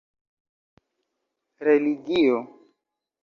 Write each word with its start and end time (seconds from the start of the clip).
religio 1.65 2.37